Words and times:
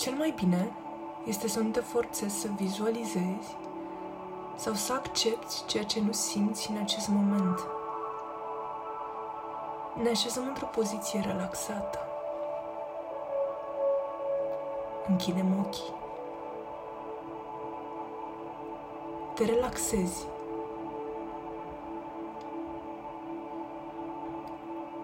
Cel 0.00 0.14
mai 0.14 0.34
bine 0.36 0.72
este 1.24 1.48
să 1.48 1.60
nu 1.60 1.68
te 1.68 1.80
forțezi 1.80 2.40
să 2.40 2.48
vizualizezi 2.56 3.56
sau 4.56 4.72
să 4.74 4.92
accepti 4.92 5.64
ceea 5.66 5.84
ce 5.84 6.00
nu 6.00 6.12
simți 6.12 6.70
în 6.70 6.76
acest 6.76 7.08
moment. 7.08 7.66
Ne 10.02 10.08
așezăm 10.08 10.46
într-o 10.46 10.66
poziție 10.66 11.20
relaxată. 11.20 11.98
Închidem 15.08 15.58
ochii. 15.58 15.92
Te 19.34 19.44
relaxezi. 19.44 20.26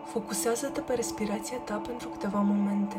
Focusează-te 0.04 0.80
pe 0.80 0.94
respirația 0.94 1.58
ta 1.58 1.74
pentru 1.86 2.08
câteva 2.08 2.38
momente. 2.38 2.96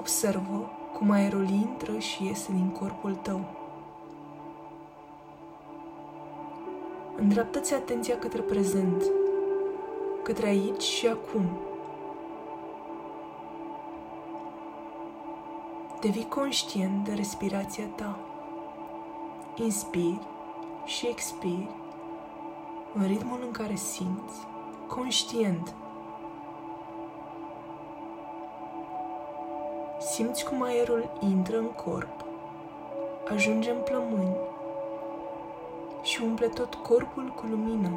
Observă 0.00 0.70
cum 0.92 1.10
aerul 1.10 1.48
intră 1.48 1.98
și 1.98 2.24
iese 2.24 2.52
din 2.52 2.68
corpul 2.68 3.14
tău. 3.14 3.40
Îndreaptă-ți 7.16 7.74
atenția 7.74 8.18
către 8.18 8.40
prezent, 8.40 9.04
către 10.22 10.46
aici 10.46 10.82
și 10.82 11.06
acum. 11.06 11.44
Devii 16.00 16.28
conștient 16.28 17.04
de 17.04 17.12
respirația 17.14 17.86
ta. 17.86 18.18
Inspiri 19.54 20.26
și 20.84 21.06
expiri 21.06 21.68
în 22.94 23.06
ritmul 23.06 23.40
în 23.42 23.50
care 23.50 23.74
simți, 23.74 24.38
conștient. 24.86 25.74
Simți 30.20 30.44
cum 30.44 30.62
aerul 30.62 31.10
intră 31.20 31.58
în 31.58 31.66
corp, 31.66 32.24
ajunge 33.32 33.70
în 33.70 33.80
plămâni 33.84 34.36
și 36.02 36.22
umple 36.22 36.46
tot 36.46 36.74
corpul 36.74 37.32
cu 37.36 37.46
lumină. 37.50 37.90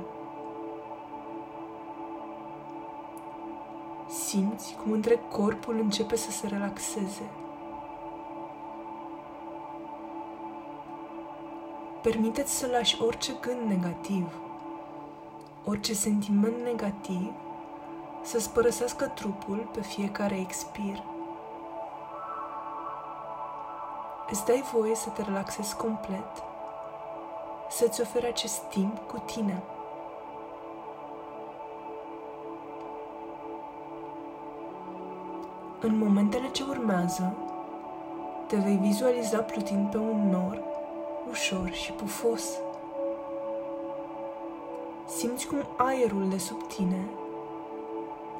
Simți 4.09 4.75
cum 4.83 4.91
întreg 4.91 5.19
corpul 5.31 5.79
începe 5.79 6.16
să 6.16 6.31
se 6.31 6.47
relaxeze. 6.47 7.29
Permiteți 12.01 12.57
să 12.57 12.67
lași 12.71 13.01
orice 13.01 13.33
gând 13.41 13.69
negativ, 13.69 14.27
orice 15.66 15.94
sentiment 15.94 16.57
negativ 16.63 17.31
să-ți 18.21 18.51
părăsească 18.53 19.05
trupul 19.05 19.69
pe 19.73 19.81
fiecare 19.81 20.39
expir. 20.39 21.12
Îți 24.33 24.45
dai 24.45 24.63
voie 24.73 24.95
să 24.95 25.09
te 25.09 25.21
relaxezi 25.21 25.75
complet, 25.75 26.43
să-ți 27.69 28.01
oferi 28.01 28.27
acest 28.27 28.61
timp 28.61 28.97
cu 28.97 29.17
tine. 29.17 29.63
În 35.81 35.97
momentele 35.97 36.49
ce 36.51 36.63
urmează, 36.63 37.33
te 38.47 38.55
vei 38.55 38.75
vizualiza 38.75 39.37
plutind 39.37 39.89
pe 39.89 39.97
un 39.97 40.29
nor 40.29 40.61
ușor 41.29 41.71
și 41.71 41.91
pufos. 41.91 42.43
Simți 45.07 45.47
cum 45.47 45.65
aerul 45.77 46.29
de 46.29 46.37
sub 46.37 46.67
tine 46.67 47.05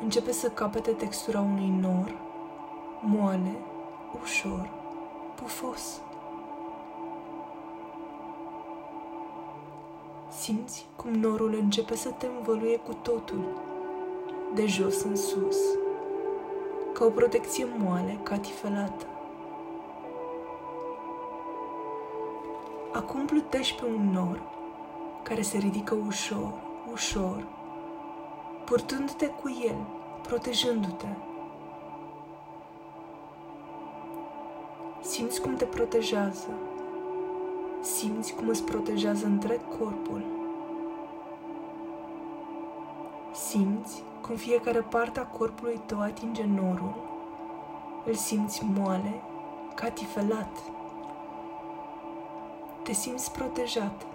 începe 0.02 0.32
să 0.32 0.50
capete 0.50 0.92
textura 0.92 1.40
unui 1.40 1.74
nor, 1.82 2.16
moale, 3.02 3.56
ușor, 4.22 4.82
pufos. 5.44 6.02
Simți 10.30 10.86
cum 10.96 11.12
norul 11.14 11.54
începe 11.54 11.96
să 11.96 12.10
te 12.10 12.26
învăluie 12.26 12.78
cu 12.78 12.94
totul, 12.94 13.44
de 14.54 14.66
jos 14.66 15.04
în 15.04 15.16
sus, 15.16 15.58
ca 16.94 17.06
o 17.06 17.10
protecție 17.10 17.68
moale, 17.78 18.20
catifelată. 18.24 19.06
Acum 22.94 23.26
plutești 23.26 23.82
pe 23.82 23.86
un 23.86 24.12
nor 24.12 24.42
care 25.24 25.42
se 25.42 25.58
ridică 25.58 25.98
ușor, 26.08 26.54
ușor, 26.92 27.48
purtându-te 28.66 29.28
cu 29.28 29.50
el, 29.68 29.86
protejându-te. 30.22 31.08
Simți 35.04 35.42
cum 35.42 35.56
te 35.56 35.66
protejează. 35.66 36.48
Simți 37.82 38.34
cum 38.34 38.48
îți 38.48 38.64
protejează 38.64 39.26
întreg 39.26 39.60
corpul. 39.78 40.24
Simți 43.34 44.04
cum 44.22 44.36
fiecare 44.36 44.82
parte 44.82 45.20
a 45.20 45.26
corpului 45.26 45.82
tău 45.86 46.02
atinge 46.02 46.44
norul. 46.44 46.94
Îl 48.06 48.14
simți 48.14 48.66
moale, 48.78 49.22
catifelat. 49.76 50.58
Te 52.84 52.92
simți 52.92 53.32
protejat. 53.32 54.06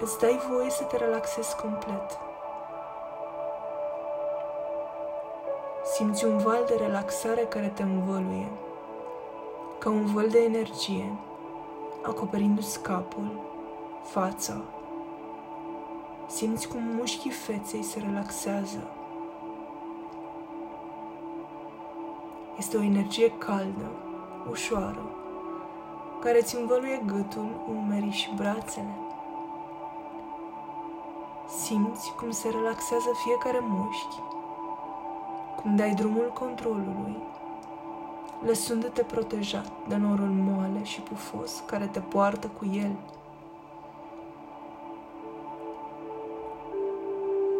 Îți 0.00 0.18
dai 0.18 0.40
voie 0.50 0.70
să 0.70 0.84
te 0.84 0.96
relaxezi 0.96 1.56
complet. 1.56 2.18
Simți 5.96 6.24
un 6.24 6.38
val 6.38 6.64
de 6.66 6.74
relaxare 6.74 7.40
care 7.40 7.68
te 7.68 7.82
învăluie, 7.82 8.48
ca 9.78 9.90
un 9.90 10.04
văl 10.04 10.28
de 10.28 10.38
energie, 10.38 11.12
acoperindu-ți 12.02 12.82
capul, 12.82 13.30
fața. 14.02 14.60
Simți 16.26 16.68
cum 16.68 16.80
mușchii 16.82 17.30
feței 17.30 17.82
se 17.82 17.98
relaxează. 17.98 18.90
Este 22.58 22.76
o 22.76 22.82
energie 22.82 23.30
caldă, 23.30 23.90
ușoară, 24.50 25.10
care 26.20 26.38
îți 26.40 26.56
învăluie 26.56 27.02
gâtul, 27.06 27.48
umerii 27.68 28.10
și 28.10 28.32
brațele. 28.34 28.96
Simți 31.48 32.12
cum 32.18 32.30
se 32.30 32.48
relaxează 32.48 33.08
fiecare 33.24 33.58
mușchi, 33.62 34.35
cum 35.62 35.76
dai 35.76 35.94
drumul 35.94 36.30
controlului, 36.34 37.16
lăsându-te 38.46 39.02
protejat 39.02 39.72
de 39.88 39.96
norul 39.96 40.30
moale 40.30 40.82
și 40.82 41.00
pufos 41.00 41.62
care 41.66 41.86
te 41.86 42.00
poartă 42.00 42.50
cu 42.58 42.64
el. 42.72 42.96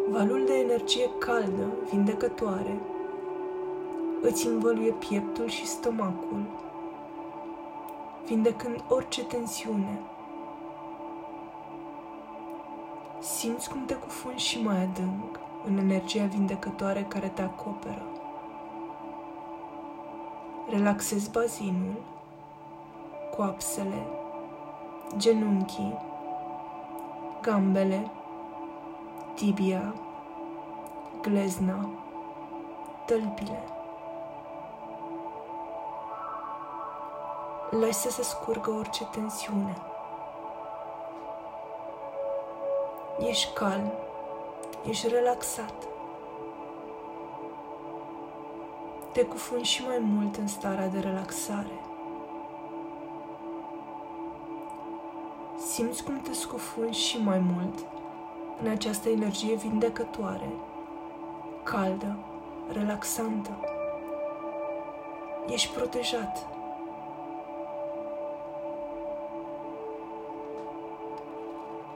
Valul 0.09 0.43
de 0.45 0.53
energie 0.53 1.09
caldă, 1.19 1.65
vindecătoare, 1.89 2.79
îți 4.21 4.47
învăluie 4.47 4.91
pieptul 4.91 5.47
și 5.47 5.65
stomacul, 5.65 6.41
vindecând 8.25 8.83
orice 8.87 9.23
tensiune. 9.23 9.99
Simți 13.19 13.69
cum 13.69 13.85
te 13.85 13.93
cufunzi 13.93 14.45
și 14.45 14.61
mai 14.61 14.81
adânc 14.81 15.39
în 15.67 15.77
energia 15.77 16.25
vindecătoare 16.25 17.03
care 17.03 17.27
te 17.27 17.41
acoperă. 17.41 18.05
Relaxezi 20.69 21.31
bazinul, 21.31 21.95
coapsele, 23.35 24.07
genunchii, 25.17 25.97
gambele, 27.41 28.11
tibia, 29.35 29.93
glezna, 31.21 31.89
tălpile. 33.05 33.63
Lași 37.69 37.93
să 37.93 38.09
se 38.09 38.23
scurgă 38.23 38.71
orice 38.71 39.05
tensiune. 39.05 39.77
Ești 43.19 43.53
calm, 43.53 43.91
ești 44.85 45.07
relaxat. 45.07 45.87
Te 49.11 49.25
cufunzi 49.25 49.69
și 49.69 49.83
mai 49.85 49.99
mult 49.99 50.35
în 50.35 50.47
starea 50.47 50.87
de 50.87 50.99
relaxare. 50.99 51.81
Simți 55.57 56.03
cum 56.03 56.19
te 56.19 56.33
scufunzi 56.33 56.99
și 56.99 57.23
mai 57.23 57.39
mult 57.39 57.85
în 58.61 58.67
această 58.69 59.09
energie 59.09 59.55
vindecătoare, 59.55 60.49
caldă, 61.63 62.15
relaxantă. 62.71 63.51
Ești 65.47 65.73
protejat. 65.73 66.47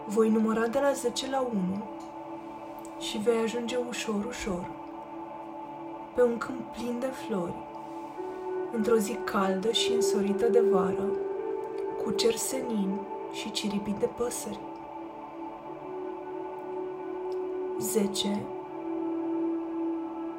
Voi 0.05 0.29
număra 0.29 0.67
de 0.67 0.79
la 0.79 0.91
10 0.91 1.29
la 1.29 1.39
1 1.39 1.83
și 3.01 3.17
vei 3.17 3.37
ajunge 3.37 3.77
ușor, 3.89 4.25
ușor 4.25 4.65
pe 6.13 6.23
un 6.23 6.37
câmp 6.37 6.61
plin 6.71 6.99
de 6.99 7.05
flori, 7.05 7.53
într-o 8.71 8.95
zi 8.95 9.13
caldă 9.13 9.71
și 9.71 9.91
însorită 9.91 10.47
de 10.47 10.59
vară, 10.59 11.09
cu 12.03 12.11
cer 12.11 12.35
senin 12.35 12.99
și 13.31 13.51
ciripit 13.51 13.95
de 13.95 14.05
păsări. 14.05 14.59
10 17.79 18.41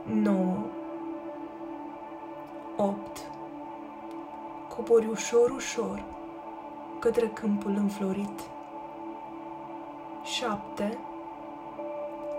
9 0.04 0.56
8 2.76 3.30
Cobori 4.76 5.08
ușor, 5.10 5.50
ușor 5.50 6.04
către 6.98 7.28
câmpul 7.28 7.74
înflorit. 7.76 8.40
7 10.22 10.98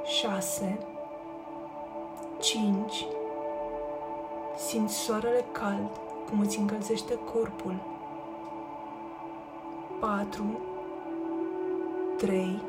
6 0.06 0.78
5 2.40 3.06
Simți 4.58 4.94
soarele 4.96 5.46
cald 5.52 5.90
cum 6.30 6.40
îți 6.40 6.60
încălzește 6.60 7.18
corpul. 7.34 7.76
4 10.00 10.44
3 12.18 12.62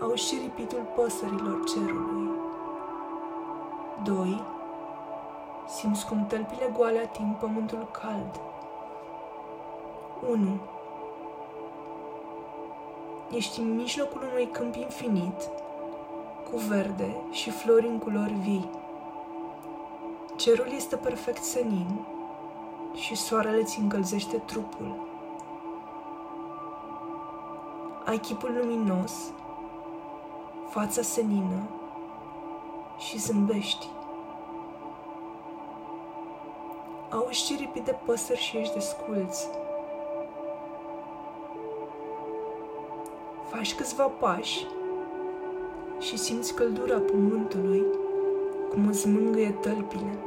Auzi 0.00 0.26
șiripitul 0.26 0.86
păsărilor 0.96 1.64
cerului. 1.64 2.30
2 4.04 4.42
Simți 5.68 6.06
cum 6.06 6.26
tălpile 6.26 6.70
goale 6.76 6.98
ating 6.98 7.36
pământul 7.36 7.88
cald. 7.90 8.40
1 10.30 10.60
Ești 13.30 13.60
în 13.60 13.74
mijlocul 13.74 14.22
unui 14.30 14.46
câmp 14.46 14.74
infinit, 14.74 15.48
cu 16.54 16.60
verde 16.60 17.16
și 17.30 17.50
flori 17.50 17.86
în 17.86 17.98
culori 17.98 18.32
vii. 18.32 18.70
Cerul 20.36 20.72
este 20.74 20.96
perfect 20.96 21.42
senin 21.42 22.06
și 22.94 23.14
soarele 23.14 23.62
ți 23.62 23.78
încălzește 23.78 24.36
trupul. 24.36 25.08
Ai 28.04 28.18
chipul 28.18 28.56
luminos, 28.60 29.12
fața 30.68 31.02
senină 31.02 31.62
și 32.98 33.18
zâmbești. 33.18 33.88
Auzi 37.10 37.44
ciripit 37.44 37.84
de 37.84 37.96
păsări 38.04 38.40
și 38.40 38.56
ești 38.56 38.74
desculți. 38.74 39.48
Faci 43.50 43.74
câțiva 43.74 44.04
pași 44.04 44.66
și 45.98 46.18
simți 46.18 46.54
căldura 46.54 46.98
pământului 46.98 47.84
cum 48.70 48.86
îți 48.86 49.08
mângâie 49.08 49.50
tălpile. 49.50 50.18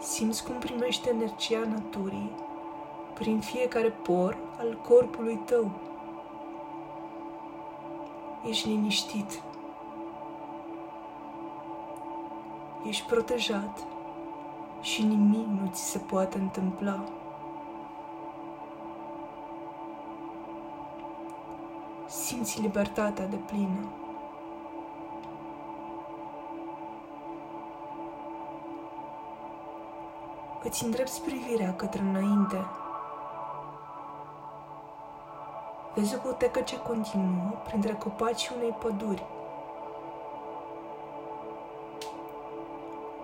Simți 0.00 0.44
cum 0.44 0.54
primești 0.58 1.08
energia 1.08 1.58
naturii 1.68 2.30
prin 3.14 3.40
fiecare 3.40 3.88
por 3.88 4.36
al 4.58 4.80
corpului 4.88 5.40
tău. 5.44 5.70
Ești 8.48 8.68
liniștit. 8.68 9.42
Ești 12.88 13.06
protejat 13.06 13.84
și 14.80 15.02
nimic 15.02 15.46
nu 15.46 15.70
ți 15.72 15.90
se 15.90 15.98
poate 15.98 16.38
întâmpla. 16.38 17.04
Simți 22.30 22.60
libertatea 22.60 23.26
de 23.26 23.36
plină. 23.36 23.88
Îți 30.62 30.84
îndrepți 30.84 31.22
privirea 31.22 31.74
către 31.74 32.00
înainte. 32.00 32.64
Vezi 35.94 36.14
o 36.14 36.18
potecă 36.18 36.60
ce 36.60 36.78
continuă 36.80 37.60
printre 37.64 37.92
copacii 37.92 38.50
unei 38.56 38.76
păduri. 38.78 39.26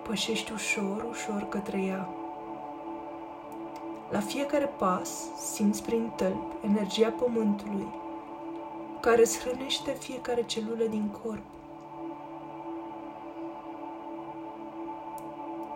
Pășești 0.03 0.51
ușor, 0.51 1.05
ușor 1.09 1.45
către 1.49 1.81
ea. 1.81 2.09
La 4.09 4.19
fiecare 4.19 4.65
pas 4.65 5.09
simți 5.37 5.83
prin 5.83 6.11
tălpi 6.15 6.65
energia 6.65 7.09
pământului 7.09 8.05
care 9.01 9.21
îți 9.21 9.39
hrănește 9.39 9.91
fiecare 9.91 10.43
celulă 10.43 10.83
din 10.83 11.09
corp. 11.23 11.43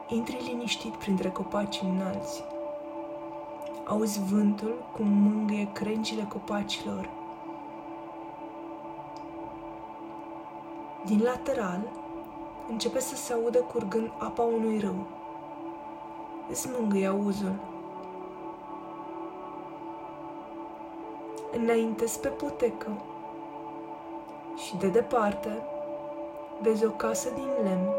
Intri 0.07 0.43
liniștit 0.43 0.93
printre 0.93 1.29
copacii 1.29 1.87
înalți. 1.87 2.43
Auzi 3.85 4.19
vântul 4.23 4.89
cum 4.95 5.07
mângâie 5.07 5.71
crengile 5.71 6.23
copacilor. 6.23 7.09
Din 11.05 11.21
lateral 11.21 11.81
începe 12.69 12.99
să 12.99 13.15
se 13.15 13.33
audă 13.33 13.57
curgând 13.57 14.11
apa 14.17 14.43
unui 14.43 14.79
râu. 14.79 15.07
Îți 16.49 16.69
mângâie 16.77 17.07
auzul. 17.07 17.55
Înainte 21.51 22.05
pe 22.21 22.27
potecă 22.27 22.91
și 24.65 24.75
de 24.77 24.87
departe 24.87 25.63
vezi 26.61 26.85
o 26.85 26.89
casă 26.89 27.29
din 27.29 27.47
lemn 27.63 27.89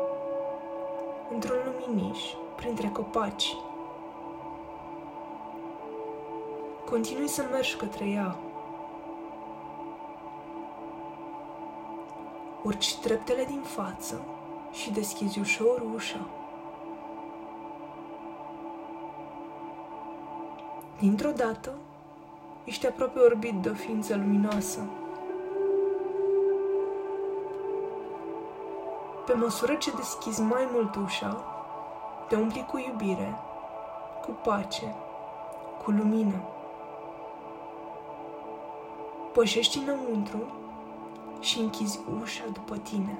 într-un 1.32 1.56
luminiș 1.64 2.20
printre 2.56 2.88
copaci. 2.88 3.56
Continui 6.90 7.28
să 7.28 7.44
mergi 7.50 7.76
către 7.76 8.08
ea. 8.08 8.36
Urci 12.62 12.96
treptele 12.96 13.44
din 13.44 13.60
față 13.62 14.20
și 14.72 14.92
deschizi 14.92 15.38
ușor 15.38 15.82
ușa. 15.94 16.26
Dintr-o 20.98 21.30
dată, 21.30 21.74
ești 22.64 22.86
aproape 22.86 23.18
orbit 23.18 23.54
de 23.54 23.68
o 23.68 23.74
ființă 23.74 24.16
luminoasă. 24.16 24.80
Pe 29.26 29.32
măsură 29.32 29.74
ce 29.74 29.90
deschizi 29.90 30.40
mai 30.40 30.68
mult 30.72 30.94
ușa, 30.94 31.44
te 32.28 32.36
umpli 32.36 32.66
cu 32.70 32.78
iubire, 32.78 33.38
cu 34.24 34.30
pace, 34.30 34.94
cu 35.84 35.90
lumină. 35.90 36.40
Pășești 39.32 39.78
înăuntru 39.78 40.38
și 41.40 41.58
închizi 41.58 42.00
ușa 42.20 42.44
după 42.52 42.76
tine. 42.76 43.18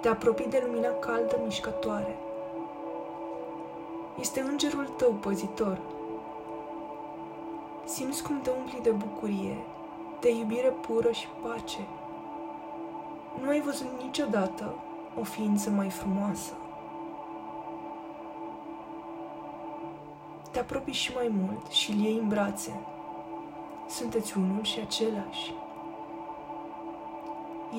Te 0.00 0.08
apropii 0.08 0.46
de 0.46 0.62
lumina 0.66 0.88
caldă 0.88 1.38
mișcătoare. 1.44 2.16
Este 4.20 4.40
îngerul 4.40 4.86
tău 4.86 5.10
păzitor 5.10 5.78
simți 7.90 8.22
cum 8.22 8.40
te 8.40 8.50
umpli 8.50 8.80
de 8.82 8.90
bucurie, 8.90 9.56
de 10.20 10.30
iubire 10.30 10.68
pură 10.68 11.10
și 11.10 11.26
pace. 11.42 11.86
Nu 13.42 13.48
ai 13.48 13.60
văzut 13.60 13.86
niciodată 14.02 14.74
o 15.20 15.22
ființă 15.22 15.70
mai 15.70 15.90
frumoasă. 15.90 16.52
Te 20.50 20.58
apropii 20.58 20.92
și 20.92 21.12
mai 21.14 21.30
mult 21.40 21.70
și 21.70 21.90
îl 21.90 21.98
iei 21.98 22.18
în 22.18 22.28
brațe. 22.28 22.80
Sunteți 23.88 24.38
unul 24.38 24.62
și 24.62 24.80
același. 24.80 25.54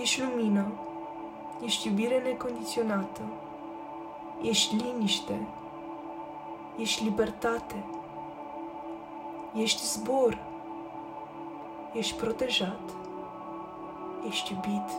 Ești 0.01 0.21
lumină, 0.21 0.65
ești 1.63 1.87
iubire 1.87 2.19
necondiționată, 2.19 3.21
ești 4.41 4.75
liniște, 4.75 5.47
ești 6.77 7.03
libertate. 7.03 7.85
Ești 9.53 9.83
zbor. 9.83 10.37
Ești 11.93 12.15
protejat. 12.15 12.79
Ești 14.27 14.51
iubit. 14.51 14.89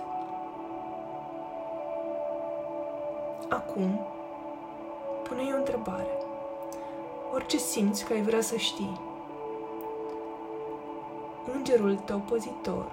Acum, 3.48 4.00
pune-i 5.22 5.52
o 5.52 5.56
întrebare. 5.56 6.18
Orice 7.34 7.56
simți 7.56 8.04
că 8.04 8.12
ai 8.12 8.22
vrea 8.22 8.40
să 8.40 8.56
știi. 8.56 9.00
Îngerul 11.54 11.96
tău 11.96 12.18
păzitor 12.18 12.92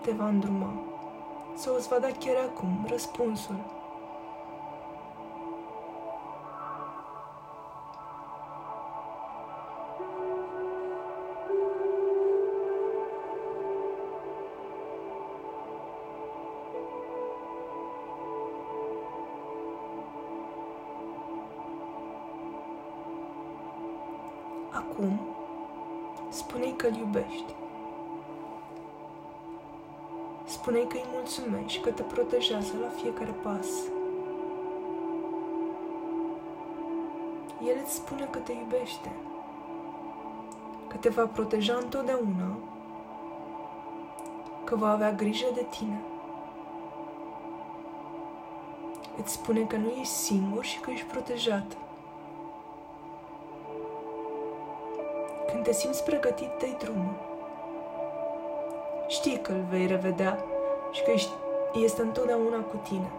te 0.00 0.10
va 0.10 0.28
îndruma 0.28 0.72
sau 1.54 1.74
îți 1.74 1.88
va 1.88 1.98
da 1.98 2.08
chiar 2.18 2.36
acum 2.36 2.86
răspunsul 2.88 3.54
Acum, 24.92 25.20
spune-i 26.28 26.72
că-l 26.76 26.96
iubești. 26.96 27.54
Spune-i 30.44 30.86
că 30.86 30.96
îi 30.96 31.04
mulțumești 31.12 31.72
și 31.72 31.80
că 31.80 31.90
te 31.90 32.02
protejează 32.02 32.72
la 32.80 32.88
fiecare 32.88 33.30
pas. 33.30 33.66
El 37.66 37.76
îți 37.82 37.94
spune 37.94 38.24
că 38.30 38.38
te 38.38 38.52
iubește, 38.52 39.12
că 40.88 40.96
te 40.96 41.08
va 41.08 41.26
proteja 41.26 41.74
întotdeauna, 41.74 42.56
că 44.64 44.76
va 44.76 44.90
avea 44.90 45.12
grijă 45.12 45.46
de 45.54 45.66
tine. 45.70 46.00
Îți 49.16 49.32
spune 49.32 49.60
că 49.60 49.76
nu 49.76 49.88
ești 49.88 50.14
singur 50.14 50.64
și 50.64 50.80
că 50.80 50.90
ești 50.90 51.06
protejat. 51.06 51.81
Când 55.52 55.64
te 55.64 55.72
simți 55.72 56.04
pregătit, 56.04 56.50
dă 56.58 56.66
drumul. 56.78 57.14
Știi 59.08 59.40
că 59.40 59.52
îl 59.52 59.64
vei 59.70 59.86
revedea 59.86 60.44
și 60.90 61.02
că 61.02 61.10
ești, 61.10 61.30
este 61.72 62.02
întotdeauna 62.02 62.58
cu 62.58 62.76
tine. 62.76 63.10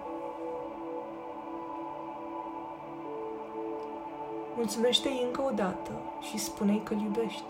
Mulțumește-i 4.56 5.24
încă 5.26 5.42
o 5.42 5.50
dată 5.50 5.92
și 6.20 6.38
spune-i 6.38 6.82
că-l 6.84 7.02
iubești. 7.02 7.44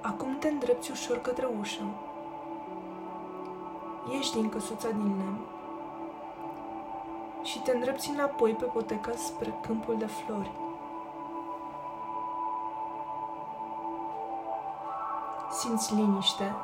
Acum 0.00 0.36
te 0.38 0.48
îndrepți 0.48 0.90
ușor 0.90 1.20
către 1.20 1.48
ușă. 1.60 1.82
Ieși 4.12 4.32
din 4.32 4.48
căsuța 4.48 4.88
din 4.88 5.16
lemn 5.16 5.38
și 7.44 7.60
te 7.60 7.70
îndrepți 7.70 8.10
înapoi 8.10 8.52
pe 8.52 8.64
poteca 8.64 9.12
spre 9.16 9.58
câmpul 9.62 9.98
de 9.98 10.06
flori. 10.06 10.50
Simți 15.50 15.94
liniște, 15.94 16.54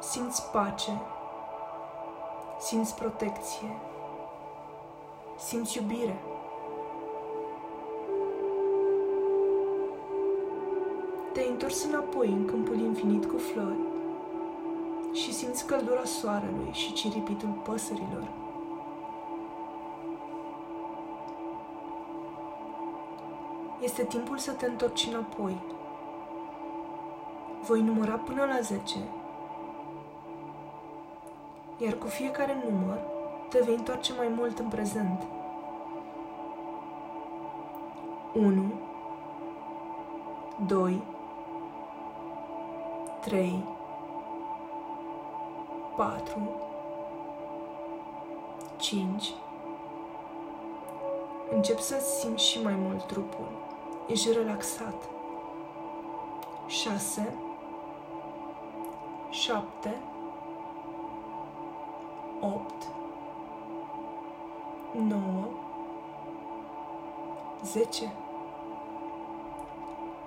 simți 0.00 0.50
pace, 0.50 1.00
simți 2.58 2.94
protecție, 2.94 3.78
simți 5.36 5.76
iubire. 5.76 6.20
Te-ai 11.32 11.48
întors 11.48 11.84
înapoi 11.84 12.28
în 12.28 12.44
câmpul 12.44 12.78
infinit 12.78 13.26
cu 13.26 13.38
flori 13.38 13.88
și 15.12 15.34
simți 15.34 15.66
căldura 15.66 16.04
soarelui 16.04 16.70
și 16.72 16.92
ciripitul 16.92 17.48
păsărilor. 17.64 18.49
Este 23.82 24.04
timpul 24.04 24.38
să 24.38 24.52
te 24.52 24.66
întorci 24.66 25.06
înapoi. 25.10 25.56
Voi 27.62 27.80
număra 27.80 28.14
până 28.14 28.44
la 28.44 28.60
10, 28.60 28.96
iar 31.78 31.92
cu 31.92 32.06
fiecare 32.06 32.64
număr 32.70 32.98
te 33.48 33.60
vei 33.64 33.74
întoarce 33.74 34.12
mai 34.16 34.28
mult 34.28 34.58
în 34.58 34.68
prezent. 34.68 35.22
1 38.34 38.72
2 40.66 41.02
3 43.20 43.64
4 45.96 46.50
5 48.76 49.34
Încep 51.52 51.78
să 51.78 51.98
simți 51.98 52.46
și 52.46 52.62
mai 52.62 52.74
mult 52.74 53.06
trupul. 53.06 53.69
Ești 54.10 54.32
relaxat. 54.32 55.08
6 56.66 57.34
7 59.30 59.96
8 62.40 62.72
9 64.92 65.44
10 67.62 68.12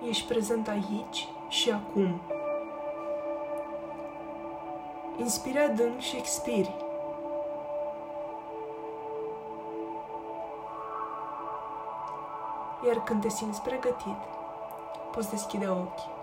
Ești 0.08 0.28
prezent 0.28 0.68
aici 0.68 1.28
și 1.48 1.72
acum. 1.72 2.22
Inspiri 5.18 5.58
adânc 5.58 6.00
și 6.00 6.16
expiri. 6.16 6.83
Iar 12.86 13.04
când 13.04 13.22
te 13.22 13.30
simți 13.30 13.62
pregătit, 13.62 14.18
poți 15.12 15.30
deschide 15.30 15.68
ochii. 15.68 16.23